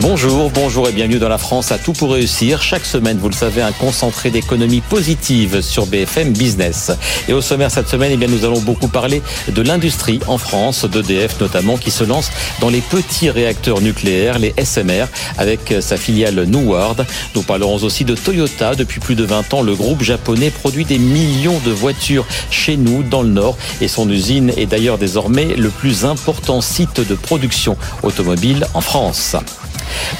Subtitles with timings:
[0.00, 2.60] Bonjour, bonjour et bienvenue dans la France à tout pour réussir.
[2.62, 6.92] Chaque semaine, vous le savez, un concentré d'économie positive sur BFM Business.
[7.28, 10.84] Et au sommaire cette semaine, eh bien, nous allons beaucoup parler de l'industrie en France,
[10.84, 12.30] d'EDF notamment, qui se lance
[12.60, 15.06] dans les petits réacteurs nucléaires, les SMR,
[15.38, 17.06] avec sa filiale Neward.
[17.34, 18.74] Nous parlerons aussi de Toyota.
[18.74, 23.02] Depuis plus de 20 ans, le groupe japonais produit des millions de voitures chez nous,
[23.02, 27.78] dans le Nord, et son usine est d'ailleurs désormais le plus important site de production
[28.02, 29.36] automobile en France.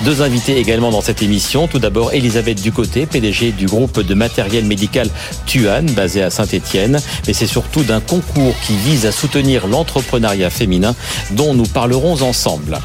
[0.05, 1.69] Deux invités également dans cette émission.
[1.69, 5.09] Tout d'abord, Elisabeth Ducoté, PDG du groupe de matériel médical
[5.47, 6.99] Tuan, basé à Saint-Etienne.
[7.27, 10.95] Mais c'est surtout d'un concours qui vise à soutenir l'entrepreneuriat féminin
[11.31, 12.79] dont nous parlerons ensemble.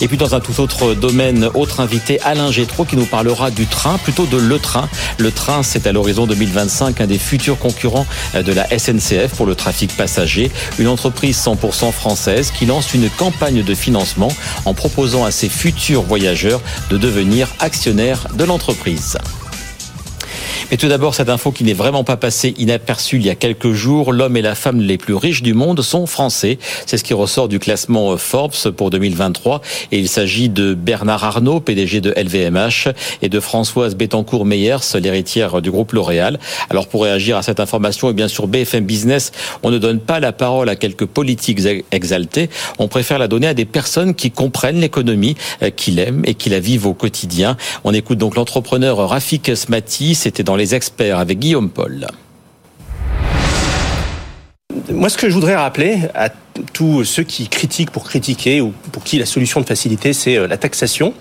[0.00, 3.66] Et puis dans un tout autre domaine, autre invité, Alain Gétro, qui nous parlera du
[3.66, 4.88] train, plutôt de Le Train.
[5.18, 9.54] Le Train, c'est à l'horizon 2025 un des futurs concurrents de la SNCF pour le
[9.54, 10.50] trafic passager.
[10.78, 14.32] Une entreprise 100% française qui lance une campagne de financement
[14.64, 19.18] en proposant à ses futurs voyageurs de devenir actionnaires de l'entreprise.
[20.68, 23.70] Mais tout d'abord, cette info qui n'est vraiment pas passée inaperçue il y a quelques
[23.70, 26.58] jours, l'homme et la femme les plus riches du monde sont français.
[26.86, 29.60] C'est ce qui ressort du classement Forbes pour 2023.
[29.92, 32.88] Et il s'agit de Bernard Arnault, PDG de LVMH,
[33.22, 36.40] et de Françoise Bettencourt-Meyers, l'héritière du groupe L'Oréal.
[36.68, 39.30] Alors pour réagir à cette information, et bien sûr BFM Business,
[39.62, 41.60] on ne donne pas la parole à quelques politiques
[41.92, 42.50] exaltés.
[42.80, 46.50] On préfère la donner à des personnes qui comprennent l'économie, euh, qui l'aiment et qui
[46.50, 47.56] la vivent au quotidien.
[47.84, 50.16] On écoute donc l'entrepreneur Rafik Smati.
[50.16, 52.06] C'était dans les experts avec Guillaume Paul.
[54.90, 56.28] Moi, ce que je voudrais rappeler à
[56.72, 60.46] tous ceux qui critiquent pour critiquer ou pour qui la solution de facilité, c'est euh,
[60.46, 61.12] la taxation,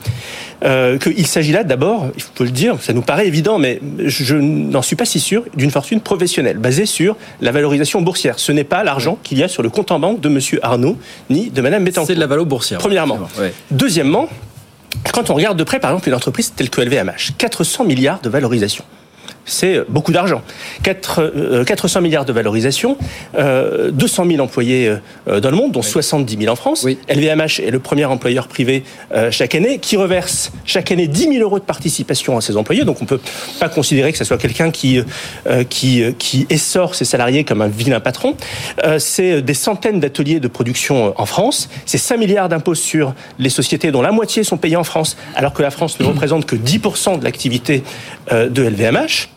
[0.63, 4.35] euh, qu'il s'agit là d'abord, il faut le dire, ça nous paraît évident, mais je
[4.35, 8.39] n'en suis pas si sûr, d'une fortune professionnelle basée sur la valorisation boursière.
[8.39, 10.39] Ce n'est pas l'argent qu'il y a sur le compte en banque de M.
[10.61, 10.97] Arnaud
[11.29, 12.07] ni de Mme Bettencourt.
[12.07, 12.79] C'est de la valeur boursière.
[12.79, 13.19] Premièrement.
[13.71, 14.29] Deuxièmement,
[15.13, 18.29] quand on regarde de près, par exemple, une entreprise telle que LVMH, 400 milliards de
[18.29, 18.83] valorisation
[19.45, 20.41] c'est beaucoup d'argent.
[20.83, 22.97] 400 euh, milliards de valorisation,
[23.33, 24.95] 200 euh, 000 employés
[25.27, 26.85] euh, dans le monde, dont 70 000 en France.
[27.09, 28.83] LVMH est le premier employeur privé
[29.31, 32.83] chaque année qui reverse chaque année 10 000 euros de participation à ses employés.
[32.83, 33.19] Donc on ne peut
[33.59, 34.99] pas considérer que ce soit quelqu'un qui,
[35.69, 38.35] qui, qui essore ses salariés comme un vilain patron.
[38.97, 41.69] C'est des centaines d'ateliers de production en France.
[41.85, 45.53] C'est 5 milliards d'impôts sur les sociétés dont la moitié sont payées en France, alors
[45.53, 47.83] que la France ne représente que 10% de l'activité
[48.31, 49.34] de LVMH.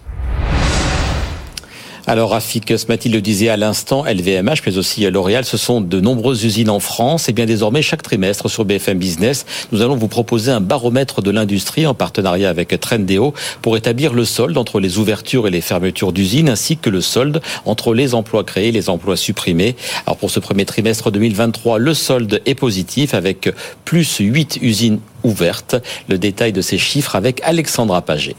[2.08, 6.42] Alors Rafik Smati le disait à l'instant, LVMH, mais aussi L'Oréal, ce sont de nombreuses
[6.42, 7.28] usines en France.
[7.28, 11.30] Et bien désormais, chaque trimestre sur BFM Business, nous allons vous proposer un baromètre de
[11.30, 16.12] l'industrie en partenariat avec Trendéo pour établir le solde entre les ouvertures et les fermetures
[16.12, 19.76] d'usines, ainsi que le solde entre les emplois créés et les emplois supprimés.
[20.06, 23.50] Alors pour ce premier trimestre 2023, le solde est positif avec
[23.84, 25.76] plus 8 usines ouvertes.
[26.08, 28.34] Le détail de ces chiffres avec Alexandra Paget.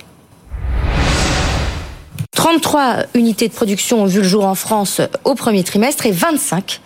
[2.36, 6.80] 33 unités de production ont vu le jour en France au premier trimestre et 25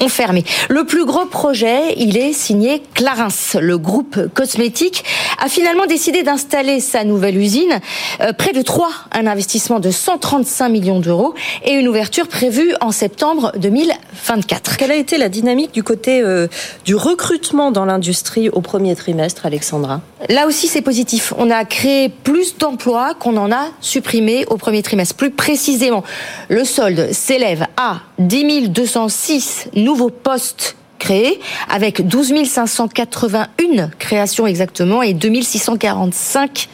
[0.00, 0.44] ont fermé.
[0.68, 3.28] Le plus gros projet, il est signé Clarins.
[3.60, 5.04] Le groupe cosmétique
[5.42, 7.80] a finalement décidé d'installer sa nouvelle usine
[8.20, 11.34] euh, près de Troyes, un investissement de 135 millions d'euros
[11.64, 14.76] et une ouverture prévue en septembre 2024.
[14.76, 16.46] Quelle a été la dynamique du côté euh,
[16.84, 20.00] du recrutement dans l'industrie au premier trimestre, Alexandra?
[20.28, 21.34] Là aussi, c'est positif.
[21.36, 26.04] On a créé plus d'emplois qu'on en a supprimé au premier trimestre plus précisément,
[26.48, 31.40] le solde s'élève à 10 206 nouveaux postes créés,
[31.70, 36.68] avec 12 581 créations exactement et 2 645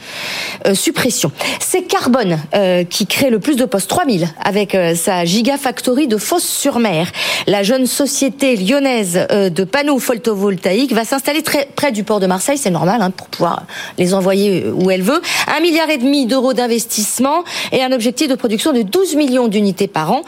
[0.67, 1.33] euh, suppressions.
[1.59, 6.17] C'est Carbone euh, qui crée le plus de postes, 3000, avec euh, sa Gigafactory de
[6.17, 7.11] Fosse-sur-Mer.
[7.47, 12.59] La jeune société lyonnaise de panneaux photovoltaïques va s'installer très près du port de Marseille,
[12.59, 13.65] c'est normal, hein, pour pouvoir
[13.99, 15.21] les envoyer où elle veut.
[15.55, 19.89] Un milliard et demi d'euros d'investissement et un objectif de production de 12 millions d'unités
[19.89, 20.23] par an.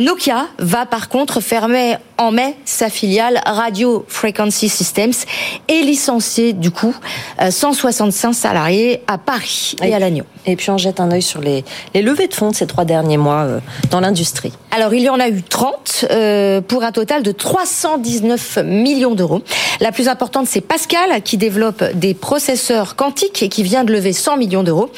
[0.00, 5.12] Nokia va par contre fermer en mai sa filiale Radio Frequency Systems
[5.68, 6.94] et licencier du coup
[7.50, 10.24] 165 salariés à Paris et, à Lannion.
[10.46, 11.64] Et puis on jette un œil sur les,
[11.94, 14.52] les levées de fonds de ces trois derniers mois euh, dans l'industrie.
[14.70, 19.42] Alors il y en a eu 30 euh, pour un total de 319 millions d'euros.
[19.80, 24.12] La plus importante c'est Pascal qui développe des processeurs quantiques et qui vient de lever
[24.12, 24.90] 100 millions d'euros.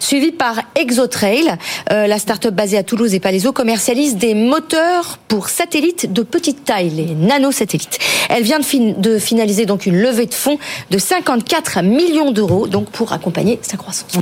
[0.00, 1.56] Suivi par Exotrail,
[1.92, 6.64] euh, la start-up basée à Toulouse et Palaiso commercialise des moteurs pour satellites de petite
[6.64, 7.87] taille, les nanosatellites.
[8.28, 10.58] Elle vient de, finaliser donc une levée de fonds
[10.90, 14.12] de 54 millions d'euros pour accompagner sa croissance.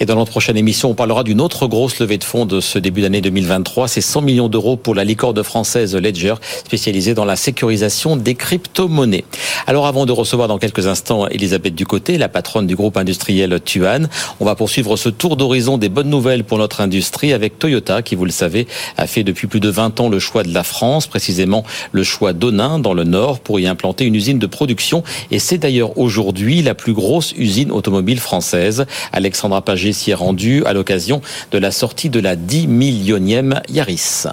[0.00, 2.78] Et dans notre prochaine émission, on parlera d'une autre grosse levée de fonds de ce
[2.80, 3.86] début d'année 2023.
[3.86, 6.34] C'est 100 millions d'euros pour la licorne française Ledger,
[6.66, 9.24] spécialisée dans la sécurisation des crypto-monnaies.
[9.66, 14.08] Alors avant de recevoir dans quelques instants Elisabeth Ducoté, la patronne du groupe industriel Tuan,
[14.40, 18.16] on va poursuivre ce tour d'horizon des bonnes nouvelles pour notre industrie avec Toyota qui,
[18.16, 21.06] vous le savez, a fait depuis plus de 20 ans le choix de la France,
[21.06, 25.04] précisément le choix d'Onin dans le Nord pour y implanter une usine de production.
[25.30, 28.86] Et c'est d'ailleurs aujourd'hui la plus grosse usine automobile française.
[29.12, 31.20] Alexandra S'y est rendue à l'occasion
[31.50, 34.26] de la sortie de la 10 millionième Yaris.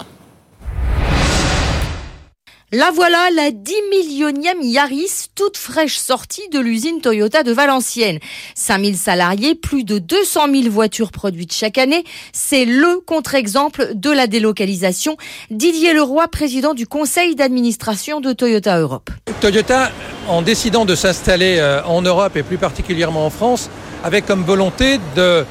[2.73, 8.19] La voilà, la 10 millionième Yaris, toute fraîche sortie de l'usine Toyota de Valenciennes.
[8.55, 12.05] 5000 salariés, plus de 200 000 voitures produites chaque année.
[12.31, 15.17] C'est le contre-exemple de la délocalisation.
[15.49, 19.09] Didier Leroy, président du conseil d'administration de Toyota Europe.
[19.41, 19.91] Toyota,
[20.29, 23.69] en décidant de s'installer euh, en Europe et plus particulièrement en France,
[24.03, 25.45] avait comme volonté de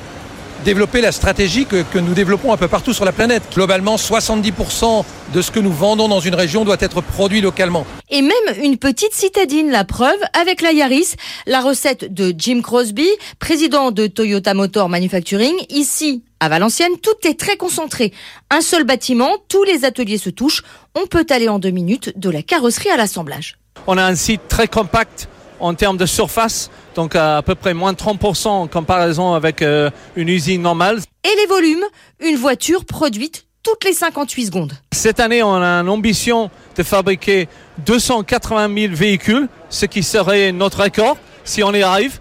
[0.65, 3.43] développer la stratégie que, que, nous développons un peu partout sur la planète.
[3.55, 7.87] Globalement, 70% de ce que nous vendons dans une région doit être produit localement.
[8.11, 8.33] Et même
[8.63, 11.15] une petite citadine, la preuve, avec la Yaris,
[11.47, 13.09] la recette de Jim Crosby,
[13.39, 18.13] président de Toyota Motor Manufacturing, ici à Valenciennes, tout est très concentré.
[18.51, 20.63] Un seul bâtiment, tous les ateliers se touchent.
[20.95, 23.59] On peut aller en deux minutes de la carrosserie à l'assemblage.
[23.87, 25.29] On a un site très compact
[25.61, 29.91] en termes de surface, donc à, peu près moins de 30% en comparaison avec euh,
[30.17, 31.01] une usine normale.
[31.25, 31.85] Et les volumes,
[32.21, 34.73] une voiture produite toutes les 58 secondes.
[34.93, 37.49] Cette année, on a l'ambition de fabriquer
[37.85, 42.21] 280 000 véhicules, ce qui serait notre record si on y arrive.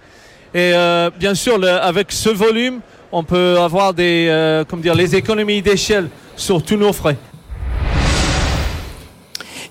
[0.53, 2.81] Et euh, bien sûr, le, avec ce volume,
[3.11, 7.17] on peut avoir des, euh, comme dire, les économies d'échelle sur tous nos frais.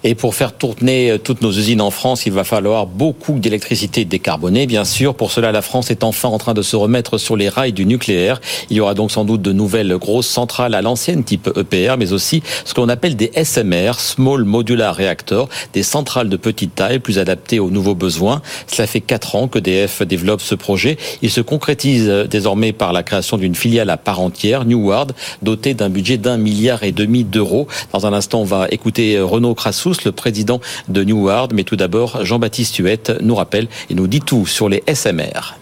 [0.05, 4.05] Et pour faire tourner euh, toutes nos usines en France, il va falloir beaucoup d'électricité
[4.05, 5.15] décarbonée, bien sûr.
[5.15, 7.85] Pour cela, la France est enfin en train de se remettre sur les rails du
[7.85, 8.41] nucléaire.
[8.71, 12.13] Il y aura donc sans doute de nouvelles grosses centrales à l'ancienne type EPR, mais
[12.13, 17.19] aussi ce qu'on appelle des SMR, Small Modular Reactor, des centrales de petite taille plus
[17.19, 18.41] adaptées aux nouveaux besoins.
[18.67, 20.97] Cela fait quatre ans que DF développe ce projet.
[21.23, 25.13] Il se concrétise euh, désormais par la création d'une filiale à part entière, Neward,
[25.43, 27.67] dotée d'un budget d'un milliard et demi d'euros.
[27.93, 29.55] Dans un instant, on va écouter euh, Renaud
[29.89, 31.53] Crassous, le président de Neward.
[31.53, 35.57] Mais tout d'abord, Jean-Baptiste Huette nous rappelle et nous dit tout sur les SMR.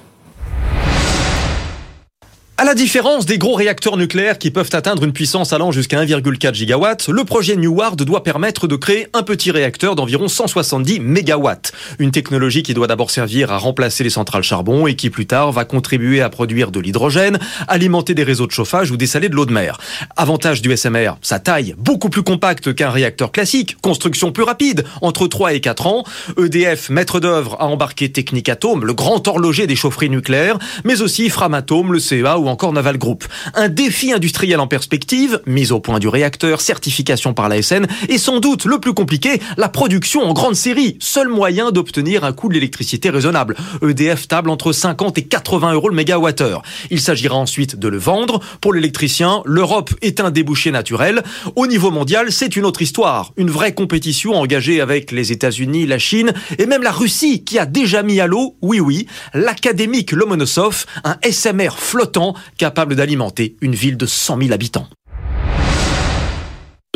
[2.67, 7.07] La différence des gros réacteurs nucléaires qui peuvent atteindre une puissance allant jusqu'à 1,4 gigawatts,
[7.07, 11.71] le projet Neward doit permettre de créer un petit réacteur d'environ 170 mégawatts.
[12.01, 15.53] Une technologie qui doit d'abord servir à remplacer les centrales charbon et qui plus tard
[15.53, 19.47] va contribuer à produire de l'hydrogène, alimenter des réseaux de chauffage ou dessaler de l'eau
[19.47, 19.79] de mer.
[20.17, 25.29] Avantage du SMR, sa taille beaucoup plus compacte qu'un réacteur classique, construction plus rapide, entre
[25.29, 26.03] 3 et 4 ans.
[26.37, 31.31] EDF, maître d'œuvre, a embarqué Technic Atom, le grand horloger des chaufferies nucléaires, mais aussi
[31.31, 33.25] Framatome, le CEA ou encore Naval Group.
[33.55, 38.19] Un défi industriel en perspective, mise au point du réacteur, certification par la SN, et
[38.19, 40.97] sans doute le plus compliqué, la production en grande série.
[41.01, 43.57] Seul moyen d'obtenir un coût de l'électricité raisonnable.
[43.83, 46.63] EDF table entre 50 et 80 euros le mégawattheure.
[46.91, 48.41] Il s'agira ensuite de le vendre.
[48.61, 51.23] Pour l'électricien, l'Europe est un débouché naturel.
[51.55, 53.33] Au niveau mondial, c'est une autre histoire.
[53.37, 57.67] Une vraie compétition engagée avec les États-Unis, la Chine et même la Russie qui a
[57.67, 63.97] déjà mis à l'eau, oui oui, l'académique Lomonosov, un SMR flottant capable d'alimenter une ville
[63.97, 64.89] de 100 000 habitants.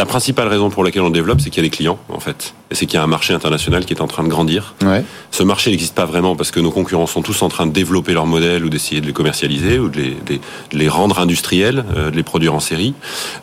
[0.01, 2.55] La principale raison pour laquelle on développe, c'est qu'il y a des clients, en fait.
[2.71, 4.75] Et c'est qu'il y a un marché international qui est en train de grandir.
[4.83, 5.05] Ouais.
[5.31, 8.15] Ce marché n'existe pas vraiment parce que nos concurrents sont tous en train de développer
[8.15, 10.35] leurs modèles ou d'essayer de les commercialiser ou de les, de,
[10.73, 12.95] de les rendre industriels, euh, de les produire en série.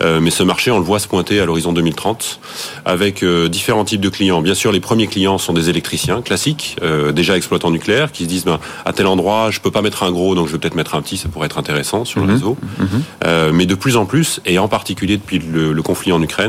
[0.02, 2.40] Euh, mais ce marché, on le voit se pointer à l'horizon 2030
[2.86, 4.42] avec euh, différents types de clients.
[4.42, 6.78] Bien sûr, les premiers clients sont des électriciens classiques,
[7.14, 10.12] déjà exploitants nucléaires, qui se disent ben, à tel endroit, je peux pas mettre un
[10.12, 12.34] gros, donc je vais peut-être mettre un petit, ça pourrait être intéressant sur le Mhm.
[12.34, 12.58] réseau.
[13.26, 16.47] Euh, mais de plus en plus, et en particulier depuis le, le conflit en Ukraine,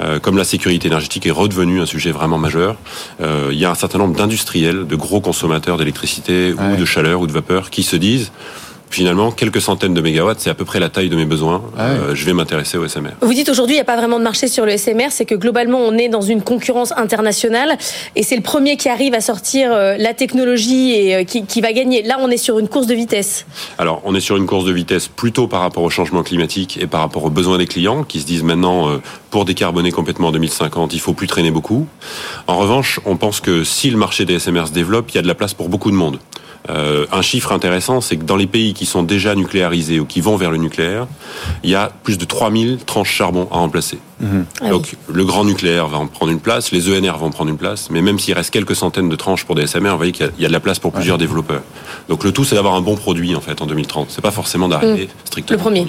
[0.00, 2.76] euh, comme la sécurité énergétique est redevenue un sujet vraiment majeur,
[3.20, 6.72] euh, il y a un certain nombre d'industriels, de gros consommateurs d'électricité Ouais.
[6.74, 8.30] ou de chaleur ou de vapeur qui se disent
[8.94, 11.62] finalement quelques centaines de mégawatts, c'est à peu près la taille de mes besoins.
[11.76, 11.90] Ah.
[11.90, 13.10] Euh, je vais m'intéresser au SMR.
[13.20, 15.34] Vous dites aujourd'hui, il n'y a pas vraiment de marché sur le SMR, c'est que
[15.34, 17.76] globalement, on est dans une concurrence internationale
[18.16, 21.60] et c'est le premier qui arrive à sortir euh, la technologie et euh, qui, qui
[21.60, 22.02] va gagner.
[22.02, 23.46] Là, on est sur une course de vitesse.
[23.78, 26.86] Alors, on est sur une course de vitesse plutôt par rapport au changement climatique et
[26.86, 28.98] par rapport aux besoins des clients qui se disent maintenant, euh,
[29.30, 31.86] pour décarboner complètement en 2050, il faut plus traîner beaucoup.
[32.46, 35.22] En revanche, on pense que si le marché des SMR se développe, il y a
[35.22, 36.18] de la place pour beaucoup de monde.
[36.70, 40.20] Euh, un chiffre intéressant, c'est que dans les pays qui sont déjà nucléarisés ou qui
[40.20, 41.06] vont vers le nucléaire,
[41.64, 43.98] il y a plus de 3000 tranches charbon à remplacer.
[44.20, 44.44] Mhm.
[44.60, 47.56] Ah Donc le grand nucléaire va en prendre une place, les ENR vont prendre une
[47.56, 50.30] place, mais même s'il reste quelques centaines de tranches pour des SMR, vous voyez qu'il
[50.38, 51.62] y, a de la place pour plusieurs développeurs.
[52.08, 54.10] Donc le tout, c'est d'avoir un bon produit en fait en 2030.
[54.10, 55.08] C'est pas forcément d'arriver Mhm.
[55.24, 55.56] strictement.
[55.56, 55.86] Le premier.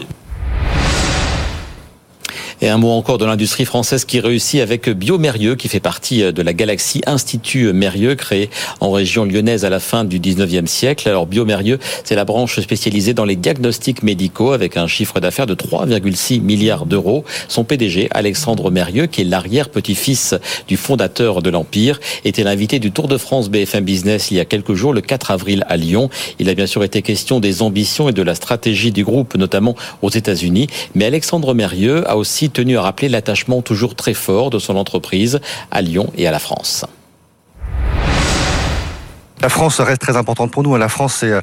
[2.63, 6.41] Et un mot encore de l'industrie française qui réussit avec Biomérieux, qui fait partie de
[6.41, 11.09] la galaxie Institut Mérieux, créé en région lyonnaise à la fin du 19e siècle.
[11.09, 15.55] Alors Biomérieux, c'est la branche spécialisée dans les diagnostics médicaux avec un chiffre d'affaires de
[15.55, 17.25] 3,6 milliards d'euros.
[17.49, 23.09] Son PDG, Alexandre Mérieux, qui est l'arrière-petit-fils du fondateur de l'Empire, était l'invité du Tour
[23.09, 26.09] de France BFM Business il y a quelques jours, le 4 avril à Lyon.
[26.39, 29.75] Il a bien sûr été question des ambitions et de la stratégie du groupe, notamment
[30.01, 30.67] aux États-Unis.
[30.95, 35.41] Mais Alexandre Mérieux a aussi tenu à rappeler l'attachement toujours très fort de son entreprise
[35.71, 36.85] à Lyon et à la France.
[39.41, 40.77] La France reste très importante pour nous.
[40.77, 41.33] La France, c'est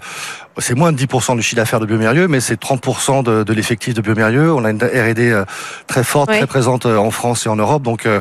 [0.60, 3.94] c'est moins de 10% du chiffre d'affaires de Biomérieux, mais c'est 30% de, de l'effectif
[3.94, 4.52] de Biomérieux.
[4.52, 5.44] On a une R&D euh,
[5.86, 6.38] très forte, Ouais.
[6.38, 7.82] très présente euh, en France et en Europe.
[7.82, 8.20] Donc, euh,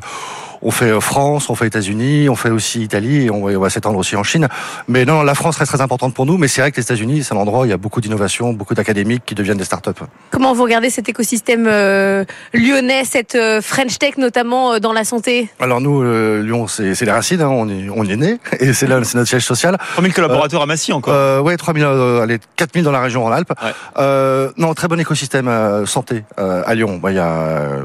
[0.61, 3.69] on fait France, on fait États-Unis, on fait aussi Italie, et on va, on va
[3.69, 4.49] s'étendre aussi en Chine.
[4.89, 6.37] Mais non, la France reste très importante pour nous.
[6.37, 8.51] Mais c'est vrai que les États-Unis, c'est un endroit où il y a beaucoup d'innovations,
[8.51, 9.91] beaucoup d'académiques qui deviennent des startups.
[10.31, 15.05] Comment vous regardez cet écosystème euh, lyonnais, cette euh, French Tech notamment euh, dans la
[15.05, 15.47] santé?
[15.61, 17.39] Alors nous, euh, Lyon, c'est c'est les racines.
[17.41, 19.77] Hein, on est on y est né et c'est là, c'est notre siège social.
[19.93, 21.13] 3000 collaborateurs à Massy encore.
[21.13, 23.53] Euh, ouais, 3000, euh, allez, 4000 dans la région Rhône-Alpes.
[23.97, 26.99] Euh, non, très bon écosystème euh, santé euh, à Lyon.
[27.01, 27.81] Bah, Il y a euh,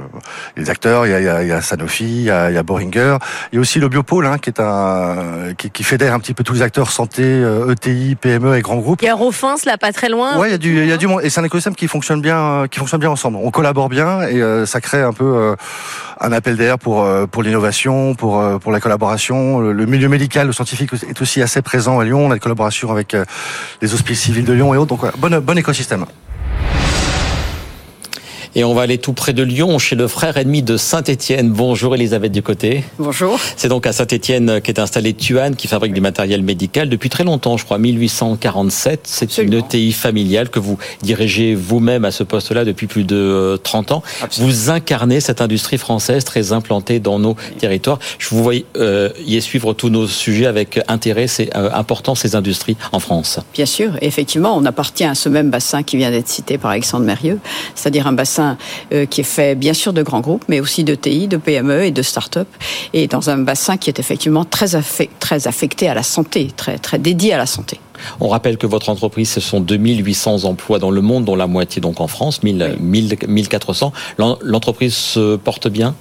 [0.56, 2.50] les acteurs, il y a, il y a, il y a Sanofi, il y a,
[2.50, 3.16] y a Boehringer.
[3.52, 6.34] Il y a aussi le Biopôle, hein, qui est un qui, qui fédère un petit
[6.34, 9.02] peu tous les acteurs santé, euh, ETI, PME et grands groupes.
[9.02, 10.38] Il y a Rofins là, pas très loin.
[10.38, 11.88] Ouais, il y a du, il y a du monde et c'est un écosystème qui
[11.88, 13.38] fonctionne bien, euh, qui fonctionne bien ensemble.
[13.42, 15.56] On collabore bien et euh, ça crée un peu euh,
[16.20, 19.60] un appel d'air pour euh, pour l'innovation, pour euh, pour la collaboration.
[19.60, 22.26] Le, le milieu médical, le scientifique est aussi assez présent à Lyon.
[22.26, 23.24] On a des collaborations avec euh,
[23.82, 24.96] les hospices civils de Lyon et autres.
[24.96, 26.06] Donc bon bon écosystème.
[28.56, 31.50] Et on va aller tout près de Lyon, chez le frère ennemi de Saint-Étienne.
[31.50, 32.84] Bonjour Elisabeth Ducoté.
[33.00, 33.36] Bonjour.
[33.56, 37.56] C'est donc à Saint-Étienne qu'est installé Tuan, qui fabrique du matériel médical depuis très longtemps,
[37.56, 39.00] je crois, 1847.
[39.02, 43.56] C'est une ETI familiale que vous dirigez vous-même à ce poste-là depuis plus de euh,
[43.56, 44.02] 30 ans.
[44.38, 47.98] Vous incarnez cette industrie française très implantée dans nos territoires.
[48.20, 51.26] Je vous voyais euh, y suivre tous nos sujets avec intérêt.
[51.26, 53.40] C'est euh, important ces industries en France.
[53.52, 57.04] Bien sûr, effectivement, on appartient à ce même bassin qui vient d'être cité par Alexandre
[57.04, 57.40] Mérieux,
[57.74, 58.43] c'est-à-dire un bassin
[58.92, 61.84] euh, qui est fait bien sûr de grands groupes, mais aussi de TI, de PME
[61.84, 62.48] et de start-up,
[62.92, 66.78] et dans un bassin qui est effectivement très, affect- très affecté à la santé, très,
[66.78, 67.80] très dédié à la santé.
[68.20, 71.80] On rappelle que votre entreprise, ce sont 2800 emplois dans le monde, dont la moitié
[71.80, 73.92] donc en France, 1000, 1000 1400.
[74.18, 75.94] L'en- L'entreprise se porte bien?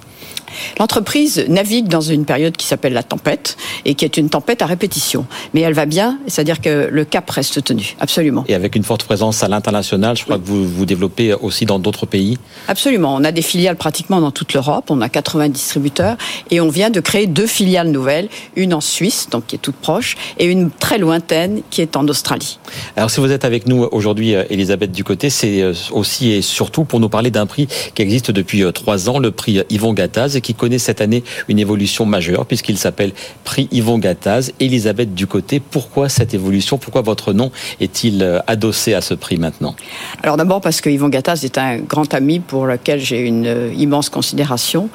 [0.78, 4.66] L'entreprise navigue dans une période qui s'appelle la tempête, et qui est une tempête à
[4.66, 5.26] répétition.
[5.52, 8.44] Mais elle va bien, c'est-à-dire que le cap reste tenu, absolument.
[8.48, 10.16] et avec une forte présence à l'international.
[10.16, 12.38] Je crois que vous vous développez aussi dans d'autres pays.
[12.68, 13.14] Absolument.
[13.14, 14.86] On a des filiales pratiquement dans toute l'Europe.
[14.90, 16.16] On a 80 distributeurs
[16.50, 19.76] et on vient de créer deux filiales nouvelles, une en Suisse, donc qui est toute
[19.76, 22.58] proche, et une très lointaine qui est en Australie.
[22.96, 26.84] Alors si vous êtes avec nous aujourd'hui, euh, Elisabeth Ducoté, c'est euh, aussi et surtout
[26.84, 30.40] pour nous parler d'un prix qui existe depuis euh, trois ans, le prix Yvon Gattaz,
[30.44, 34.52] qui connaît cette année une évolution majeure puisqu'il s'appelle prix Yvon Gattaz.
[34.60, 36.78] Elisabeth Ducoté, pourquoi cette évolution?
[36.78, 39.74] Pourquoi votre nom est-il euh, adossé à ce prix maintenant?
[40.22, 43.72] Alors d'abord parce que Yvon Gattaz est un grand ami pour lequel j'ai une euh,
[43.76, 44.90] immense considération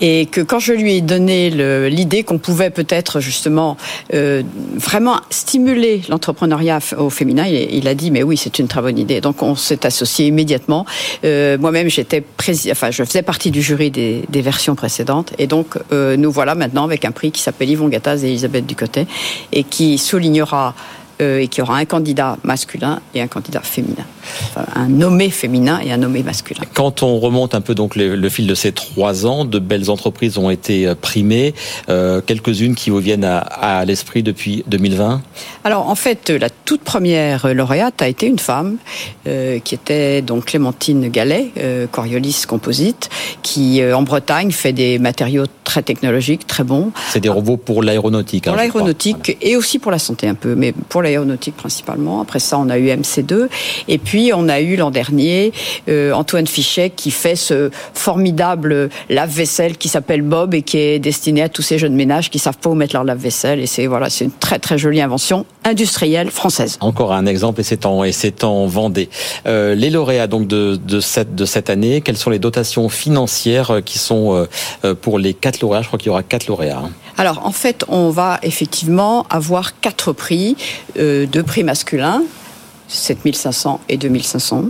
[0.00, 1.50] et que quand je lui ai donné
[1.90, 3.76] l'idée qu'on pouvait peut-être justement
[4.14, 4.42] euh,
[4.76, 9.20] vraiment stimuler l'entrepreneuriat au féminin, il, a dit mais oui c'est une très bonne idée.
[9.20, 10.86] Donc on s'est associé immédiatement.
[11.22, 12.24] Moi-même j'étais
[12.70, 14.85] enfin je faisais partie du jury des, des versions précédentes
[15.38, 18.66] et donc euh, nous voilà maintenant avec un prix qui s'appelle Yvon Gattaz et Elisabeth
[18.66, 19.06] Ducotet
[19.52, 20.74] et qui soulignera
[21.20, 24.04] euh, et qui aura un candidat masculin et un candidat féminin.
[24.50, 26.62] Enfin, un nommé féminin et un nommé masculin.
[26.74, 29.88] Quand on remonte un peu donc le, le fil de ces trois ans, de belles
[29.90, 31.54] entreprises ont été euh, primées,
[31.88, 35.22] euh, quelques-unes qui vous viennent à, à l'esprit depuis 2020.
[35.64, 38.76] Alors en fait, la toute première lauréate a été une femme
[39.26, 41.50] euh, qui était donc Clémentine Gallet,
[41.92, 43.08] Coriolis Composite,
[43.42, 46.90] qui en Bretagne fait des matériaux très technologiques, très bons.
[47.10, 48.46] C'est des robots pour l'aéronautique.
[48.46, 52.20] hein, Pour l'aéronautique et aussi pour la santé un peu, mais pour l'aéronautique principalement.
[52.20, 53.48] Après ça, on a eu MC2
[53.88, 55.52] et puis on a eu l'an dernier
[55.88, 61.42] euh, Antoine Fichet qui fait ce formidable lave-vaisselle qui s'appelle Bob et qui est destiné
[61.42, 64.10] à tous ces jeunes ménages qui savent pas où mettre leur lave-vaisselle et c'est voilà,
[64.10, 66.76] c'est une très très jolie invention industrielle française.
[66.80, 69.08] Encore un exemple et c'est en et en Vendée.
[69.46, 73.80] Euh, les lauréats donc de de cette de cette année, quelles sont les dotations financières
[73.84, 74.46] qui sont
[74.84, 75.82] euh, pour les quatre lauréats?
[75.82, 76.82] Je crois qu'il y aura quatre lauréats.
[77.16, 80.56] Alors en fait, on va effectivement avoir quatre prix,
[80.98, 82.22] euh, deux prix masculins,
[82.88, 84.64] 7500 et 2500,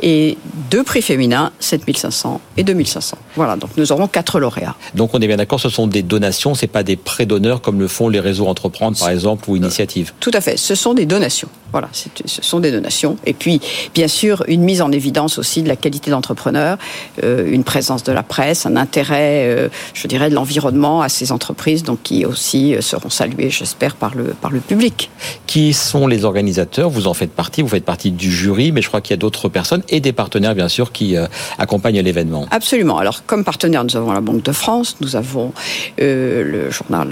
[0.00, 0.38] et
[0.70, 3.18] deux prix féminins, 7500 et 2500.
[3.34, 4.76] Voilà, donc nous aurons quatre lauréats.
[4.94, 7.80] Donc on est bien d'accord, ce sont des donations, c'est pas des prêts d'honneur comme
[7.80, 10.12] le font les réseaux entreprendre par exemple ou initiatives.
[10.20, 11.48] Tout à fait, ce sont des donations.
[11.72, 13.16] Voilà, ce sont des donations.
[13.26, 13.60] Et puis,
[13.92, 16.78] bien sûr, une mise en évidence aussi de la qualité d'entrepreneur,
[17.22, 21.32] euh, une présence de la presse, un intérêt, euh, je dirais, de l'environnement à ces
[21.32, 25.10] entreprises, donc qui aussi euh, seront saluées, j'espère, par le, par le public.
[25.46, 26.88] Qui sont les organisateurs?
[26.88, 29.18] Vous en faites partie, vous faites partie du jury, mais je crois qu'il y a
[29.18, 31.16] d'autres personnes et des partenaires, bien sûr, qui
[31.58, 32.46] accompagnent l'événement.
[32.50, 32.98] Absolument.
[32.98, 35.52] Alors, comme partenaire, nous avons la Banque de France, nous avons
[35.98, 37.08] le journal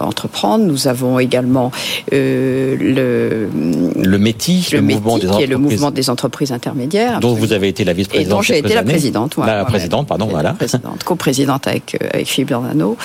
[0.00, 1.70] Entreprendre, nous avons également
[2.10, 3.48] le
[4.08, 7.20] le METI, le, mouvement des qui est le mouvement des entreprises intermédiaires.
[7.20, 8.32] Dont vous avez été la vice-présidente.
[8.32, 9.36] Et dont j'ai été la présidente.
[9.36, 10.52] la présidente, pardon, voilà.
[10.52, 12.96] Présidente, co-présidente avec, euh, avec Philippe Bernano.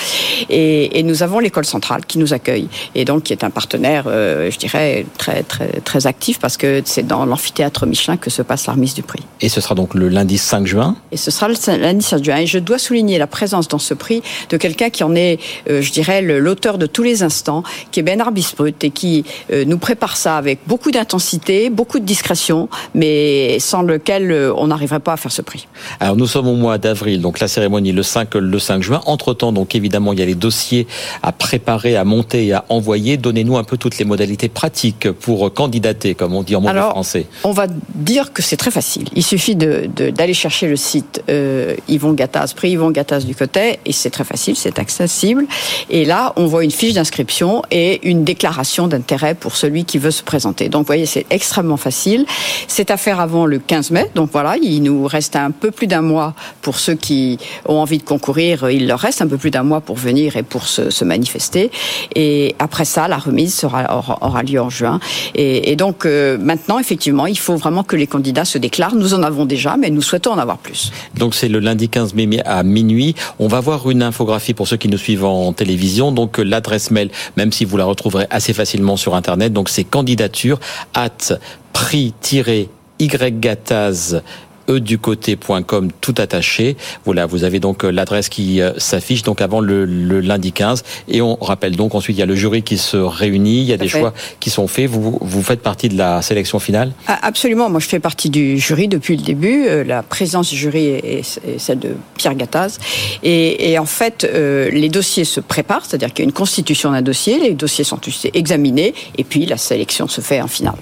[0.50, 2.68] Et, et, nous avons l'école centrale qui nous accueille.
[2.94, 6.80] Et donc, qui est un partenaire, euh, je dirais, très, très, très actif parce que
[6.84, 9.22] c'est dans l'amphithéâtre Michelin que se passe la remise du prix.
[9.40, 12.36] Et ce sera donc le lundi 5 juin Et ce sera le lundi 5 juin.
[12.38, 15.38] Et je dois souligner la présence dans ce prix de quelqu'un qui en est,
[15.68, 19.24] euh, je dirais, l'auteur de tous les instants, qui est Bernard Bisprut et qui
[19.66, 25.00] nous prépare ça avec beaucoup d'intensité, beaucoup de discrétion, mais sans lequel euh, on n'arriverait
[25.00, 25.66] pas à faire ce prix.
[26.00, 29.00] Alors nous sommes au mois d'avril, donc la cérémonie le 5, le 5 juin.
[29.06, 30.86] Entre-temps, donc évidemment, il y a les dossiers
[31.22, 33.16] à préparer, à monter et à envoyer.
[33.16, 37.26] Donnez-nous un peu toutes les modalités pratiques pour candidater, comme on dit en français.
[37.44, 39.08] On va dire que c'est très facile.
[39.14, 43.78] Il suffit d'aller de, chercher le site euh, Yvon Gattaz, prix Yvon Gattaz du côté,
[43.84, 45.46] et c'est très facile, c'est accessible.
[45.90, 50.10] Et là, on voit une fiche d'inscription et une déclaration d'intérêt pour celui qui veut
[50.10, 50.68] se présenter.
[50.68, 52.26] Donc, vous voyez, c'est extrêmement facile.
[52.68, 54.10] C'est à faire avant le 15 mai.
[54.14, 57.98] Donc voilà, il nous reste un peu plus d'un mois pour ceux qui ont envie
[57.98, 58.70] de concourir.
[58.70, 61.70] Il leur reste un peu plus d'un mois pour venir et pour se, manifester.
[62.14, 65.00] Et après ça, la remise sera, aura, lieu en juin.
[65.34, 68.94] Et, donc euh, maintenant, effectivement, il faut vraiment que les candidats se déclarent.
[68.94, 70.92] Nous en avons déjà, mais nous souhaitons en avoir plus.
[71.16, 73.14] Donc c'est le lundi 15 mai à minuit.
[73.38, 76.12] On va voir une infographie pour ceux qui nous suivent en télévision.
[76.12, 80.58] Donc l'adresse mail, même si vous la retrouverez assez facilement sur Internet, donc c'est candidature
[80.94, 81.38] at
[81.72, 84.22] prix-ygataz
[84.68, 86.76] educoté.com tout attaché.
[87.04, 91.22] Voilà, vous avez donc euh, l'adresse qui euh, s'affiche donc avant le, lundi 15 et
[91.22, 93.76] on rappelle donc ensuite il y a le jury qui se réunit, il y a
[93.76, 94.88] des choix qui sont faits.
[94.88, 96.92] Vous vous faites partie de la sélection finale?
[97.06, 99.66] Ah, Absolument, moi je fais partie du jury depuis le début.
[99.66, 102.78] Euh, la présence du jury est, celle de Pierre Gattaz
[103.22, 107.38] et, en fait les dossiers se préparent, c'est-à-dire qu'il y a une constitution d'un dossier,
[107.38, 108.00] les dossiers sont
[108.32, 110.76] examinés et puis la sélection se fait en finale.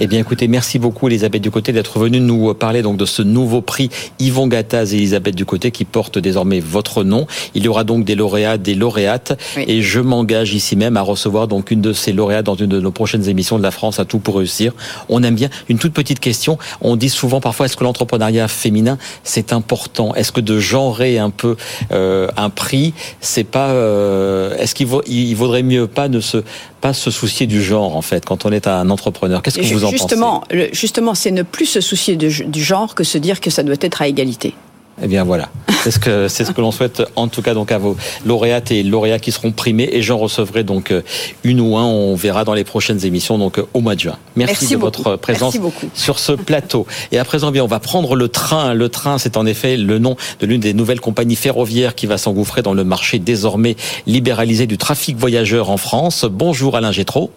[0.00, 3.60] Eh bien, écoutez, merci beaucoup, Elisabeth Ducoté, d'être venue nous parler donc de ce nouveau
[3.60, 7.26] prix Yvon Gattaz et Elisabeth Ducoté qui porte désormais votre nom.
[7.54, 11.48] Il y aura donc des lauréats, des lauréates, et je m'engage ici même à recevoir
[11.48, 14.04] donc une de ces lauréates dans une de nos prochaines émissions de la France à
[14.04, 14.72] tout pour réussir.
[15.08, 16.58] On aime bien une toute petite question.
[16.80, 20.14] On dit souvent parfois est-ce que l'entrepreneuriat féminin c'est important?
[20.14, 21.56] Est-ce que de genrer un peu
[21.92, 26.38] euh, un prix, c'est pas euh, Est-ce qu'il il vaudrait mieux pas ne se
[26.80, 29.40] pas se soucier du genre en fait quand on est un entrepreneur?
[29.54, 33.04] Qu'est-ce que vous en justement, pensez Justement, c'est ne plus se soucier du genre que
[33.04, 34.54] se dire que ça doit être à égalité.
[35.02, 35.48] Eh bien voilà,
[35.82, 38.70] c'est ce que c'est ce que l'on souhaite en tout cas donc à vos lauréates
[38.70, 41.02] et lauréats qui seront primés et j'en recevrai donc euh,
[41.42, 44.16] une ou un, on verra dans les prochaines émissions donc euh, au mois de juin.
[44.36, 45.58] Merci, de votre présence
[45.94, 46.86] sur ce plateau.
[47.10, 48.72] Et à présent, bien on va prendre le train.
[48.72, 52.16] Le train, c'est en effet le nom de l'une des nouvelles compagnies ferroviaires qui va
[52.16, 53.74] s'engouffrer dans le marché désormais
[54.06, 56.24] libéralisé du trafic voyageur en France.
[56.24, 57.32] Bonjour Alain Gétraud.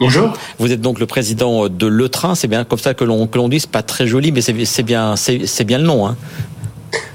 [0.00, 0.32] Bonjour.
[0.58, 3.38] Vous êtes donc le président de Le Train, c'est bien comme ça que l'on que
[3.38, 6.06] l'on dit, c'est pas très joli, mais c'est bien c'est bien le nom.
[6.06, 6.16] Hein.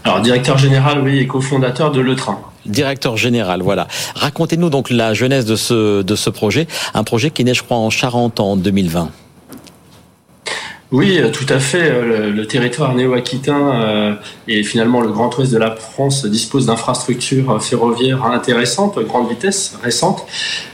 [0.04, 2.40] Alors directeur général, oui, et cofondateur de Le Train.
[2.66, 3.88] Directeur général, voilà.
[4.16, 7.78] Racontez-nous donc la jeunesse de ce de ce projet, un projet qui naît, je crois,
[7.78, 9.10] en Charente en 2020.
[10.94, 11.92] Oui, euh, tout à fait.
[11.92, 14.14] Euh, le, territoire néo-aquitain euh,
[14.48, 20.26] et finalement le Grand Ouest de la France dispose d'infrastructures ferroviaires intéressantes, grande vitesse, récentes.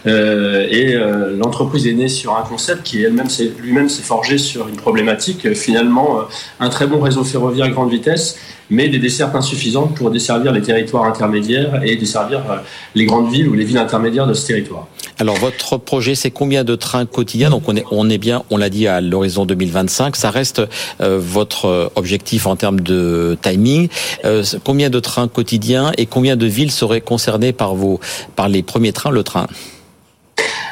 [0.06, 0.96] et
[1.38, 3.28] l'entreprise est née sur un concept qui elle-même
[3.60, 5.54] lui-même s'est forgé sur une problématique.
[5.56, 6.20] Finalement,
[6.60, 8.38] un très bon réseau ferroviaire grande vitesse
[8.74, 12.58] mais des dessertes insuffisantes pour desservir les territoires intermédiaires et desservir euh,
[12.96, 14.88] les grandes villes ou les villes intermédiaires de ce territoire.
[15.20, 17.52] Alors votre projet, c'est combien de trains quotidiens?
[17.52, 20.16] Donc on est, bien, on l'a dit à l'horizon 2025.
[20.16, 20.62] Ça reste
[21.02, 23.90] euh, votre objectif en termes de timing.
[24.26, 28.00] Euh, combien de trains quotidiens et combien de villes seraient concernées par vos,
[28.36, 29.48] par les premiers trains, le train?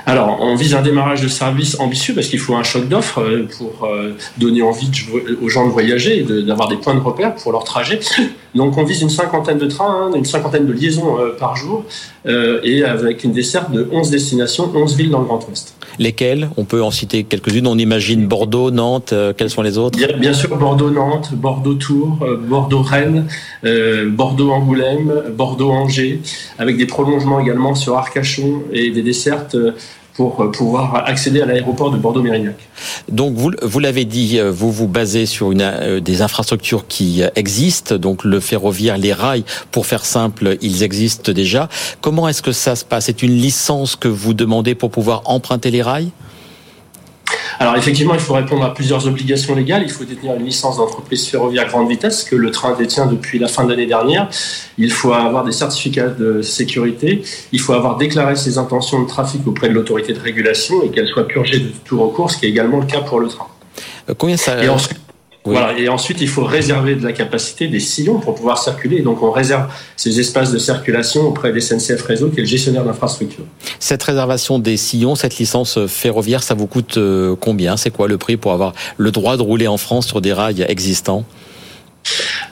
[0.06, 3.48] Alors, on vise un démarrage de service ambitieux parce qu'il faut un choc d'offres euh,
[3.58, 4.90] pour euh, donner envie
[5.42, 8.00] aux gens de voyager et d'avoir des points de repère pour leur trajet.
[8.56, 11.86] Donc, on vise une cinquantaine de trains, hein, une cinquantaine de liaisons euh, par jour,
[12.26, 15.76] et avec une desserte de 11 destinations, 11 villes dans le Grand Ouest.
[16.00, 16.50] Lesquelles?
[16.58, 17.68] On peut en citer quelques-unes.
[17.68, 19.14] On imagine Bordeaux, Nantes.
[19.38, 20.00] quelles sont les autres?
[20.20, 23.28] Bien, sûr, Bordeaux-Nantes, Bordeaux-Tours, Bordeaux-Rennes,
[23.64, 26.22] Bordeaux-Angoulême, Bordeaux-Angers,
[26.58, 29.58] avec des prolongements également sur Arcachon et des dessertes
[30.16, 32.56] pour euh, pouvoir accéder à l'aéroport de Bordeaux-Mérignac.
[33.10, 37.24] Donc vous, vous l'avez dit, euh, vous vous basez sur une, euh, des infrastructures qui
[37.36, 41.70] existent, donc le ferroviaire, les rails, pour faire simple, ils existent déjà.
[42.02, 43.06] Comment est-ce que ça se passe?
[43.06, 46.12] C'est une licence que vous demandez pour pouvoir emprunter les rails?
[47.62, 49.84] Alors effectivement, il faut répondre à plusieurs obligations légales.
[49.84, 53.48] Il faut détenir une licence d'entreprise ferroviaire grande vitesse que le train détient depuis la
[53.48, 54.28] fin de l'année dernière.
[54.80, 57.22] Il faut avoir des certificats de sécurité.
[57.52, 61.08] Il faut avoir déclaré ses intentions de trafic auprès de l'autorité de régulation et qu'elle
[61.08, 63.46] soit purgée de tout recours, ce qui est également le cas pour le train.
[64.10, 64.56] Euh, combien ça
[65.44, 65.78] voilà.
[65.78, 69.02] Et ensuite, il faut réserver de la capacité des sillons pour pouvoir circuler.
[69.02, 72.84] donc, on réserve ces espaces de circulation auprès des SNCF Réseau, qui est le gestionnaire
[72.84, 73.46] d'infrastructure.
[73.80, 77.76] Cette réservation des sillons, cette licence ferroviaire, ça vous coûte euh, combien?
[77.76, 80.64] C'est quoi le prix pour avoir le droit de rouler en France sur des rails
[80.68, 81.26] existants?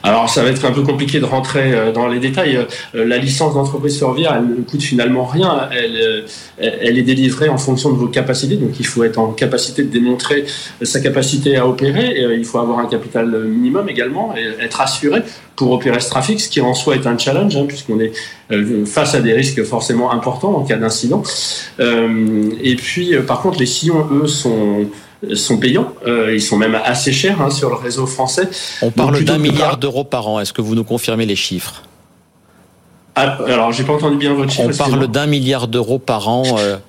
[0.02, 2.56] Alors ça va être un peu compliqué de rentrer euh, dans les détails.
[2.94, 5.68] Euh, la licence d'entreprise ferroviaire, elle ne coûte finalement rien.
[5.72, 6.22] Elle, euh,
[6.58, 8.56] elle est délivrée en fonction de vos capacités.
[8.56, 10.46] Donc il faut être en capacité de démontrer
[10.82, 12.16] sa capacité à opérer.
[12.36, 15.22] Il faut avoir un capital minimum également et être assuré
[15.56, 18.12] pour opérer ce trafic, ce qui en soi est un challenge, hein, puisqu'on est
[18.86, 21.22] face à des risques forcément importants en cas d'incident.
[21.78, 24.86] Et puis par contre, les sillons, eux, sont
[25.34, 25.94] sont payants.
[26.06, 28.48] Euh, ils sont même assez chers hein, sur le réseau français.
[28.82, 30.40] On parle d'un milliard d'euros par an.
[30.40, 31.82] Est-ce que vous nous confirmez les chiffres?
[33.14, 34.70] Ah, Alors, j'ai pas entendu bien votre chiffre.
[34.72, 36.44] On parle d'un milliard d'euros par an.
[36.58, 36.76] Euh.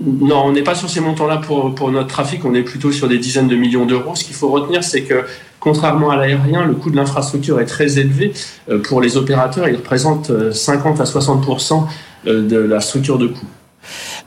[0.00, 2.44] Non, on n'est pas sur ces montants-là pour, pour notre trafic.
[2.44, 4.16] On est plutôt sur des dizaines de millions d'euros.
[4.16, 5.24] Ce qu'il faut retenir, c'est que
[5.60, 8.32] Contrairement à l'aérien, le coût de l'infrastructure est très élevé.
[8.70, 11.84] Euh, pour les opérateurs, il représente 50 à 60%
[12.24, 13.46] de la structure de coût.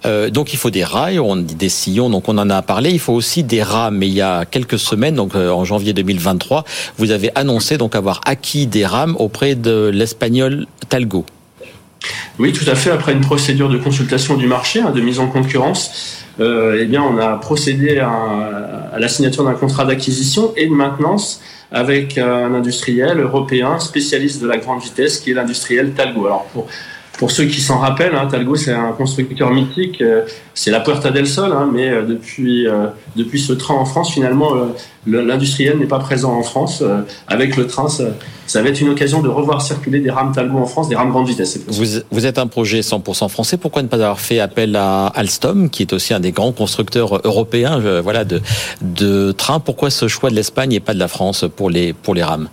[0.05, 2.91] Euh, donc il faut des rails, on dit des sillons, donc on en a parlé.
[2.91, 3.97] Il faut aussi des rames.
[3.97, 6.63] Mais il y a quelques semaines, donc euh, en janvier 2023,
[6.97, 11.25] vous avez annoncé donc avoir acquis des rames auprès de l'espagnol Talgo.
[12.39, 12.91] Oui, tout à fait.
[12.91, 17.01] Après une procédure de consultation du marché, hein, de mise en concurrence, euh, eh bien,
[17.03, 18.09] on a procédé à,
[18.93, 24.47] à la signature d'un contrat d'acquisition et de maintenance avec un industriel européen spécialiste de
[24.47, 26.27] la grande vitesse, qui est l'industriel Talgo.
[26.27, 26.67] Alors pour
[27.19, 30.23] pour ceux qui s'en rappellent, hein, Talgo c'est un constructeur mythique, euh,
[30.55, 34.11] c'est la Puerta del Sol, hein, mais euh, depuis euh, depuis ce train en France,
[34.11, 34.53] finalement,
[35.05, 36.83] l'industriel n'est pas présent en France.
[37.27, 40.65] avec le train, ça, va être une occasion de revoir circuler des rames Talgo en
[40.65, 41.59] France, des rames grande vitesse.
[41.67, 43.57] Vous, vous êtes un projet 100% français.
[43.57, 47.21] Pourquoi ne pas avoir fait appel à Alstom, qui est aussi un des grands constructeurs
[47.23, 48.41] européens, voilà, de
[48.81, 49.59] de trains?
[49.59, 52.49] Pourquoi ce choix de l'Espagne et pas de la France pour les pour les rames?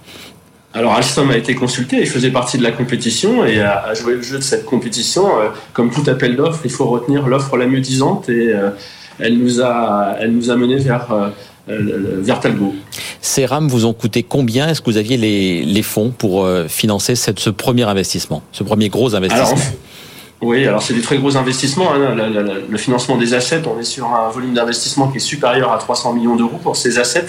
[0.72, 4.22] Alors Alstom a été consulté, il faisait partie de la compétition et a, joué le
[4.22, 5.26] jeu de cette compétition.
[5.26, 8.70] Euh, comme tout appel d'offres, il faut retenir l'offre la mieux disante et euh,
[9.18, 11.28] elle nous a, elle nous a mené vers euh,
[11.66, 12.74] vers Talgo.
[13.20, 14.68] Ces rames vous ont coûté combien?
[14.68, 18.88] Est-ce que vous aviez les, les fonds pour financer cette, ce premier investissement, ce premier
[18.88, 19.58] gros investissement?
[20.42, 21.92] Oui, alors c'est des très gros investissements.
[21.92, 22.14] Hein.
[22.68, 26.14] Le, financement des assets, on est sur un volume d'investissement qui est supérieur à 300
[26.14, 27.26] millions d'euros pour ces assets.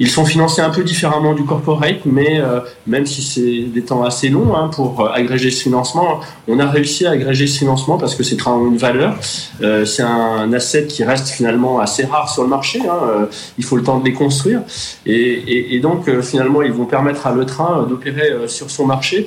[0.00, 4.02] Ils sont financés un peu différemment du corporate, mais euh, même si c'est des temps
[4.02, 7.98] assez longs hein, pour euh, agréger ce financement, on a réussi à agréger ce financement
[7.98, 9.14] parce que c'est une valeur.
[9.62, 12.80] Euh, c'est un asset qui reste finalement assez rare sur le marché.
[12.80, 13.28] Hein.
[13.58, 14.62] il faut le temps de les construire.
[15.06, 19.26] Et, et donc, finalement, ils vont permettre à le train d'opérer sur son marché.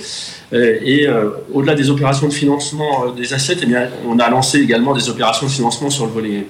[0.52, 1.08] et
[1.54, 5.47] au-delà des opérations de financement des assets, eh bien, on a lancé également des opérations
[5.47, 6.47] de financement sur le volet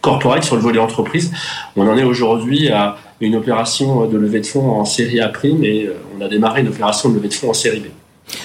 [0.00, 1.32] corporate, sur le volet entreprise.
[1.76, 5.64] On en est aujourd'hui à une opération de levée de fonds en série A prime
[5.64, 7.86] et euh, on a démarré une opération de levée de fonds en série B.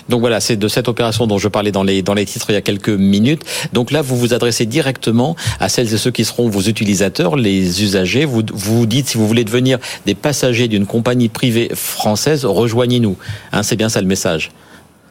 [0.08, 2.53] Donc voilà, c'est de cette opération dont je parlais dans les, dans les titres il
[2.53, 3.43] y a quelques minutes.
[3.73, 7.84] Donc là, vous vous adressez directement à celles et ceux qui seront vos utilisateurs, les
[7.84, 8.25] usagers.
[8.25, 13.17] Vous vous dites, si vous voulez devenir des passagers d'une compagnie privée française, rejoignez-nous.
[13.51, 14.51] Hein, c'est bien ça le message.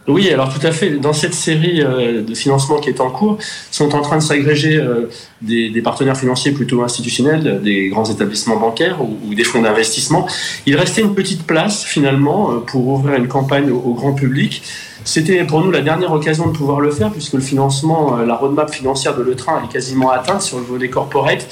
[0.09, 0.91] Oui, alors tout à fait.
[0.93, 3.37] Dans cette série euh, de financement qui est en cours,
[3.71, 5.11] sont en train de s'agréger euh,
[5.43, 10.27] des, partenaires financiers plutôt institutionnels, des grands établissements bancaires ou, des fonds d'investissement.
[10.65, 14.63] Il restait une petite place finalement euh, pour ouvrir une campagne au grand public
[15.05, 18.35] c'était pour nous la dernière occasion de pouvoir le faire puisque le financement, euh, la
[18.35, 21.47] roadmap financière de Le Train est quasiment atteinte sur le volet corporate.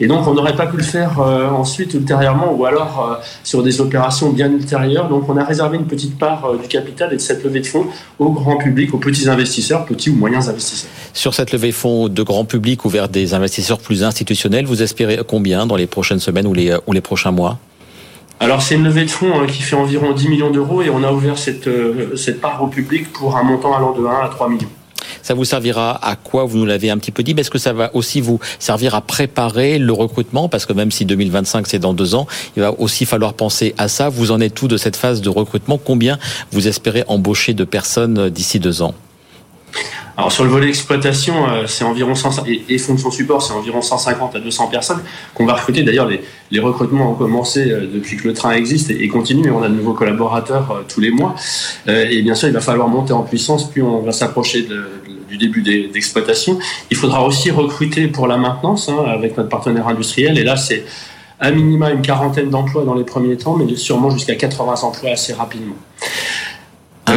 [0.00, 3.62] Et donc on n'aurait pas pu le faire euh, ensuite ultérieurement ou alors euh, sur
[3.62, 5.08] des opérations bien ultérieures.
[5.08, 7.86] Donc on a réservé une petite part du capital et de cette levée de fonds
[8.18, 10.90] au grand public, aux petits investisseurs, petits ou moyens investisseurs.
[11.12, 14.82] Sur cette levée de fonds de grand public ou vers des investisseurs plus institutionnels, vous
[14.82, 17.58] espérez combien dans les prochaines semaines ou les, ou les prochains mois?
[18.40, 21.02] Alors c'est une levée de fonds hein, qui fait environ 10 millions d'euros et on
[21.02, 24.28] a ouvert cette, euh, cette part au public pour un montant allant de 1 à
[24.28, 24.68] 3 millions.
[25.22, 26.44] Ça vous servira à quoi?
[26.44, 28.94] Vous nous l'avez un petit peu dit, mais est-ce que ça va aussi vous servir
[28.94, 30.48] à préparer le recrutement?
[30.48, 33.88] Parce que même si 2025 c'est dans deux ans, il va aussi falloir penser à
[33.88, 34.08] ça.
[34.08, 35.78] Vous en êtes tout de cette phase de recrutement?
[35.78, 36.18] Combien
[36.52, 38.94] vous espérez embaucher de personnes d'ici deux ans?
[40.18, 44.34] Alors sur le volet exploitation, euh, c'est environ 100, et, fonction support, c'est environ 150
[44.34, 45.00] à 200 personnes
[45.32, 45.84] qu'on va recruter.
[45.84, 49.46] D'ailleurs, les, les, recrutements ont commencé euh, depuis que le train existe et, et continuent.
[49.46, 51.36] Et on a de nouveaux collaborateurs euh, tous les mois.
[51.86, 54.86] et bien sûr, il va falloir monter en puissance, puis on va s'approcher de,
[55.28, 56.58] du début d'exploitation.
[56.90, 60.36] Il faudra aussi recruter pour la maintenance hein, avec notre partenaire industriel.
[60.36, 60.84] Et là, c'est
[61.38, 65.32] à minima une quarantaine d'emplois dans les premiers temps, mais sûrement jusqu'à 80 emplois assez
[65.32, 65.76] rapidement.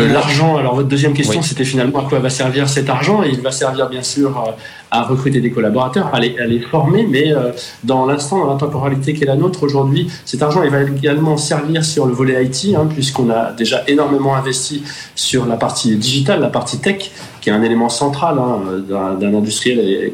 [0.02, 3.42] Euh, l'argent, alors votre deuxième question, c'était finalement à quoi va servir cet argent Il
[3.42, 4.52] va servir bien sûr euh,
[4.90, 7.52] à recruter des collaborateurs, à les, à les former, mais euh,
[7.84, 11.38] dans l'instant, dans la temporalité qui est la nôtre aujourd'hui, cet argent il va également
[11.38, 14.84] servir sur le volet IT, hein, puisqu'on a déjà énormément investi
[15.16, 18.60] sur la partie digitale, la partie tech, qui est un élément central hein,
[19.20, 20.12] d'un industriel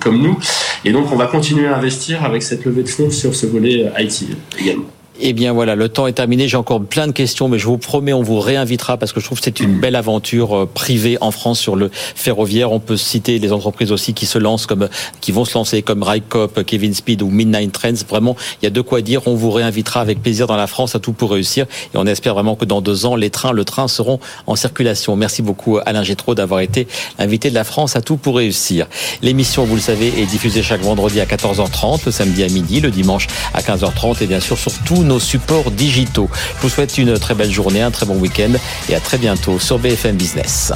[0.00, 0.38] comme nous.
[0.84, 3.90] Et donc, on va continuer à investir avec cette levée de fonds sur ce volet
[3.98, 4.24] IT
[4.58, 4.95] également.
[5.18, 6.46] Eh bien voilà, le temps est terminé.
[6.46, 9.24] J'ai encore plein de questions, mais je vous promets, on vous réinvitera parce que je
[9.24, 12.70] trouve que c'est une belle aventure euh, privée en France sur le ferroviaire.
[12.70, 14.88] On peut citer les entreprises aussi qui se lancent comme,
[15.22, 17.94] qui vont se lancer comme Rycop, Kevin Speed ou Midnight Trends.
[18.08, 19.22] Vraiment, il y a de quoi dire.
[19.26, 21.64] On vous réinvitera avec plaisir dans la France à tout pour réussir.
[21.94, 25.16] Et on espère vraiment que dans deux ans, les trains, le train seront en circulation.
[25.16, 26.86] Merci beaucoup Alain Gétraud d'avoir été
[27.18, 28.86] invité de la France à tout pour réussir.
[29.22, 32.90] L'émission, vous le savez, est diffusée chaque vendredi à 14h30, le samedi à midi, le
[32.90, 36.28] dimanche à 15h30 et bien sûr sur tous nos supports digitaux.
[36.56, 38.52] Je vous souhaite une très belle journée, un très bon week-end
[38.88, 40.72] et à très bientôt sur BFM Business.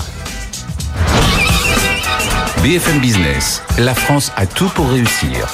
[2.62, 5.48] BFM Business, la France a tout pour réussir.